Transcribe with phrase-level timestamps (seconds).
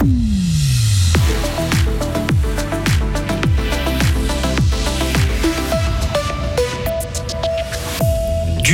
[0.00, 0.06] Du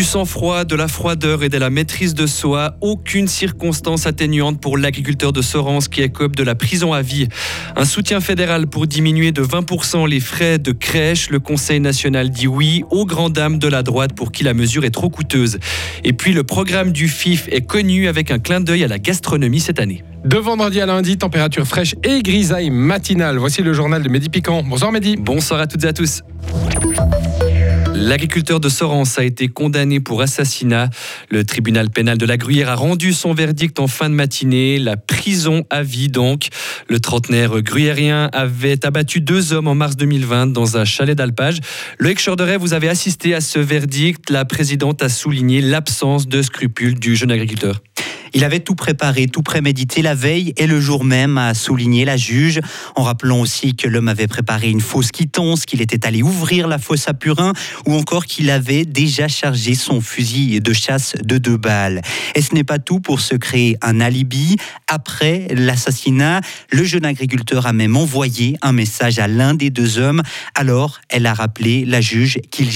[0.05, 5.33] sang-froid, de la froideur et de la maîtrise de soi, aucune circonstance atténuante pour l'agriculteur
[5.33, 7.27] de Sorens qui écope de la prison à vie.
[7.75, 11.31] Un soutien fédéral pour diminuer de 20% les frais de crèche.
[11.31, 14.85] Le Conseil national dit oui aux grandes dames de la droite pour qui la mesure
[14.85, 15.59] est trop coûteuse.
[16.05, 19.59] Et puis le programme du FIF est connu avec un clin d'œil à la gastronomie
[19.61, 20.05] cette année.
[20.27, 23.39] De vendredi à lundi, température fraîche et grisaille matinale.
[23.39, 24.65] Voici le journal de Mehdi Piquant.
[24.65, 25.17] Bonsoir Mehdi.
[25.17, 26.23] Bonsoir à toutes et à tous.
[27.95, 30.91] L'agriculteur de Sorens a été condamné pour assassinat.
[31.31, 34.81] Le tribunal pénal de la Gruyère a rendu son verdict en fin de matinée.
[34.81, 36.49] La prison à vie donc.
[36.89, 41.61] Le trentenaire gruyérien avait abattu deux hommes en mars 2020 dans un chalet d'alpage.
[42.01, 44.29] Loïc Chorderet, vous avez assisté à ce verdict.
[44.31, 47.81] La présidente a souligné l'absence de scrupules du jeune agriculteur.
[48.37, 52.19] Il avait tout préparé, tout prémédité la veille et le jour même, a souligné la
[52.19, 52.61] juge,
[52.95, 56.77] en rappelant aussi que l'homme avait préparé une fausse quittance, qu'il était allé ouvrir la
[56.79, 57.55] fosse à Purin,
[57.87, 62.03] ou encore qu'il avait déjà chargé son fusil de chasse de deux balles.
[62.35, 64.57] Et ce n'est pas tout pour se créer un alibi.
[64.87, 70.21] Après l'assassinat, le jeune agriculteur a même envoyé un message à l'un des deux hommes.
[70.55, 72.69] Alors, elle a rappelé, la juge, qu'il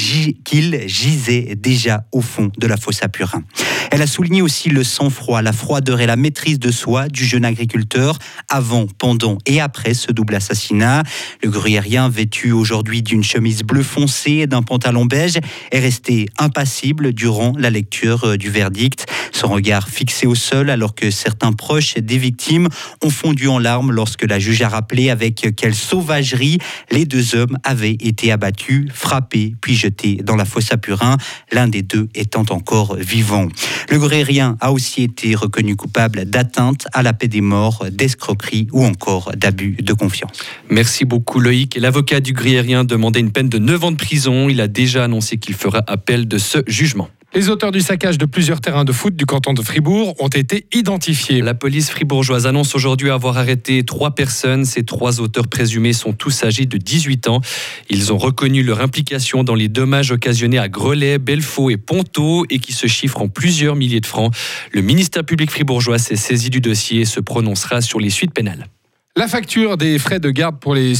[0.86, 3.45] gisait déjà au fond de la fosse à Purin.
[3.91, 7.45] Elle a souligné aussi le sang-froid, la froideur et la maîtrise de soi du jeune
[7.45, 11.03] agriculteur avant, pendant et après ce double assassinat.
[11.42, 15.39] Le gruyérien, vêtu aujourd'hui d'une chemise bleu foncé et d'un pantalon beige,
[15.70, 19.06] est resté impassible durant la lecture euh, du verdict.
[19.33, 22.69] Son regard fixé au sol alors que certains proches des victimes
[23.03, 26.58] ont fondu en larmes lorsque la juge a rappelé avec quelle sauvagerie
[26.91, 31.17] les deux hommes avaient été abattus, frappés puis jetés dans la fosse à Purin,
[31.53, 33.48] l'un des deux étant encore vivant.
[33.89, 38.84] Le gruyérien a aussi été reconnu coupable d'atteinte à la paix des morts, d'escroquerie ou
[38.84, 40.42] encore d'abus de confiance.
[40.69, 41.77] Merci beaucoup Loïc.
[41.77, 44.48] L'avocat du gruyérien demandait une peine de 9 ans de prison.
[44.48, 47.08] Il a déjà annoncé qu'il fera appel de ce jugement.
[47.33, 50.67] Les auteurs du saccage de plusieurs terrains de foot du canton de Fribourg ont été
[50.73, 51.42] identifiés.
[51.42, 54.64] La police fribourgeoise annonce aujourd'hui avoir arrêté trois personnes.
[54.64, 57.40] Ces trois auteurs présumés sont tous âgés de 18 ans.
[57.89, 62.58] Ils ont reconnu leur implication dans les dommages occasionnés à Grelais, Belfaux et Ponto et
[62.58, 64.35] qui se chiffrent en plusieurs milliers de francs.
[64.73, 68.67] Le ministère public fribourgeois s'est saisi du dossier et se prononcera sur les suites pénales.
[69.16, 70.92] La facture des frais de garde pour les,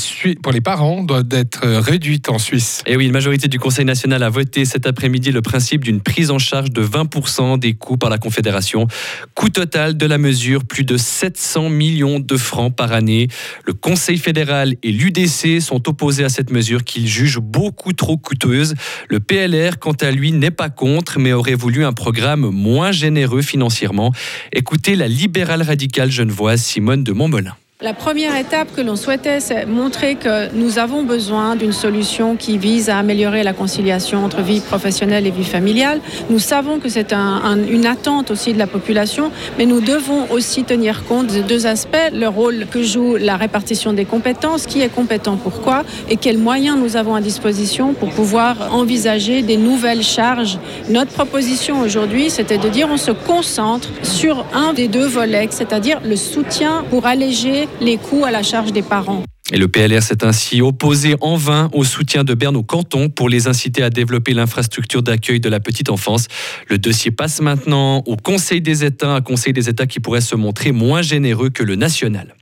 [0.43, 2.83] pour les parents doit être réduite en Suisse.
[2.85, 6.33] Et oui, une majorité du Conseil national a voté cet après-midi le principe d'une prise
[6.33, 8.89] en charge de 20% des coûts par la Confédération.
[9.37, 13.29] Coût total de la mesure, plus de 700 millions de francs par année.
[13.65, 18.75] Le Conseil fédéral et l'UDC sont opposés à cette mesure qu'ils jugent beaucoup trop coûteuse.
[19.09, 23.43] Le PLR, quant à lui, n'est pas contre, mais aurait voulu un programme moins généreux
[23.43, 24.13] financièrement.
[24.53, 27.55] Écoutez la libérale radicale genevoise Simone de Montmelin.
[27.83, 32.59] La première étape que l'on souhaitait, c'est montrer que nous avons besoin d'une solution qui
[32.59, 36.03] vise à améliorer la conciliation entre vie professionnelle et vie familiale.
[36.29, 40.65] Nous savons que c'est un, une attente aussi de la population, mais nous devons aussi
[40.65, 41.97] tenir compte de deux aspects.
[42.13, 46.77] Le rôle que joue la répartition des compétences, qui est compétent pourquoi, et quels moyens
[46.79, 50.59] nous avons à disposition pour pouvoir envisager des nouvelles charges.
[50.91, 55.99] Notre proposition aujourd'hui, c'était de dire on se concentre sur un des deux volets, c'est-à-dire
[56.05, 59.23] le soutien pour alléger les coûts à la charge des parents.
[59.53, 63.29] Et le PLR s'est ainsi opposé en vain au soutien de Berne au canton pour
[63.29, 66.29] les inciter à développer l'infrastructure d'accueil de la petite enfance.
[66.69, 70.37] Le dossier passe maintenant au Conseil des États, un Conseil des États qui pourrait se
[70.37, 72.37] montrer moins généreux que le national.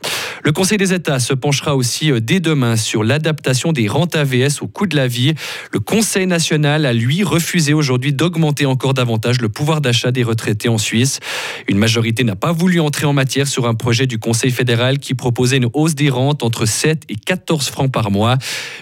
[0.48, 4.62] Le Conseil des États se penchera aussi euh, dès demain sur l'adaptation des rentes AVS
[4.62, 5.34] au coût de la vie.
[5.74, 10.70] Le Conseil national a lui refusé aujourd'hui d'augmenter encore davantage le pouvoir d'achat des retraités
[10.70, 11.20] en Suisse.
[11.68, 15.12] Une majorité n'a pas voulu entrer en matière sur un projet du Conseil fédéral qui
[15.12, 18.38] proposait une hausse des rentes entre 7 et 14 francs par mois.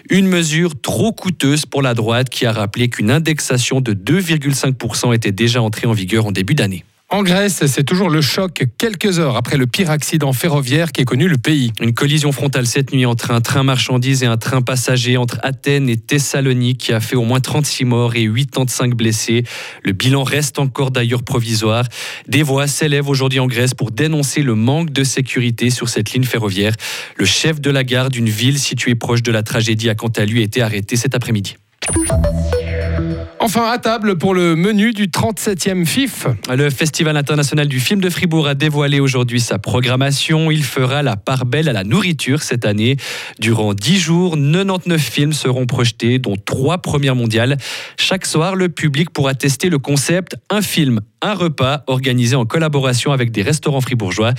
[0.08, 5.32] Une mesure trop coûteuse pour la droite qui a rappelé qu'une indexation de 2,5% était
[5.32, 6.84] déjà entrée en vigueur en début d'année.
[7.08, 11.04] En Grèce, c'est toujours le choc quelques heures après le pire accident ferroviaire qui est
[11.04, 11.70] connu le pays.
[11.80, 15.88] Une collision frontale cette nuit entre un train marchandises et un train passager entre Athènes
[15.88, 19.44] et Thessalonique qui a fait au moins 36 morts et 85 blessés.
[19.84, 21.84] Le bilan reste encore d'ailleurs provisoire.
[22.26, 26.24] Des voix s'élèvent aujourd'hui en Grèce pour dénoncer le manque de sécurité sur cette ligne
[26.24, 26.74] ferroviaire.
[27.16, 30.24] Le chef de la gare d'une ville située proche de la tragédie a quant à
[30.24, 31.56] lui été arrêté cet après-midi.
[33.38, 36.26] Enfin, à table pour le menu du 37e FIF.
[36.52, 40.50] Le Festival international du film de Fribourg a dévoilé aujourd'hui sa programmation.
[40.50, 42.96] Il fera la part belle à la nourriture cette année.
[43.38, 47.56] Durant 10 jours, 99 films seront projetés, dont 3 premières mondiales.
[47.98, 53.12] Chaque soir, le public pourra tester le concept un film, un repas organisé en collaboration
[53.12, 54.32] avec des restaurants fribourgeois.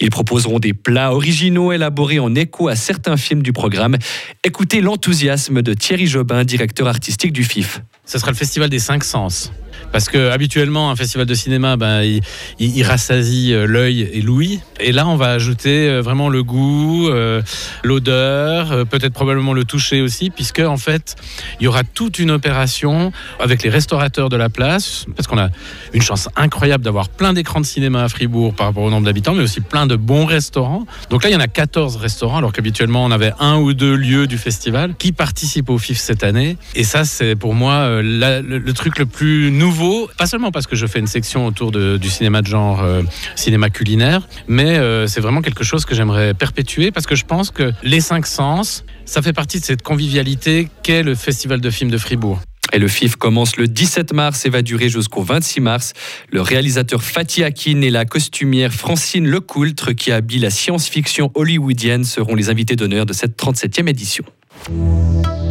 [0.00, 3.96] Ils proposeront des plats originaux élaborés en écho à certains films du programme.
[4.44, 7.82] Écoutez l'enthousiasme de Thierry Jobin, directeur artistique du FIF.
[8.04, 9.52] Ce sera le festival des cinq sens.
[9.92, 12.22] Parce que habituellement, un festival de cinéma, ben, il,
[12.58, 14.60] il, rassasie euh, l'œil et l'ouïe.
[14.80, 17.42] Et là, on va ajouter euh, vraiment le goût, euh,
[17.84, 21.16] l'odeur, peut-être probablement le toucher aussi, puisque en fait,
[21.60, 25.48] il y aura toute une opération avec les restaurateurs de la place, parce qu'on a
[25.92, 29.34] une chance incroyable d'avoir plein d'écrans de cinéma à Fribourg par rapport au nombre d'habitants,
[29.34, 30.86] mais aussi plein de bons restaurants.
[31.10, 33.94] Donc là, il y en a 14 restaurants, alors qu'habituellement, on avait un ou deux
[33.94, 36.56] lieux du festival qui participent au FIF cette année.
[36.74, 39.50] Et ça, c'est pour moi le, truc le plus
[39.82, 42.82] nouveau, pas seulement parce que je fais une section autour de, du cinéma de genre,
[42.82, 43.02] euh,
[43.36, 47.50] cinéma culinaire, mais euh, c'est vraiment quelque chose que j'aimerais perpétuer parce que je pense
[47.50, 51.90] que les cinq sens, ça fait partie de cette convivialité qu'est le Festival de films
[51.90, 52.40] de Fribourg.
[52.72, 55.92] Et le FIF commence le 17 mars et va durer jusqu'au 26 mars.
[56.30, 62.34] Le réalisateur Fatih Akin et la costumière Francine Lecoultre, qui habille la science-fiction hollywoodienne, seront
[62.34, 64.24] les invités d'honneur de cette 37e édition.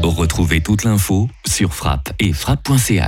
[0.01, 2.99] Retrouvez toute l'info sur frappe et frappe.ch.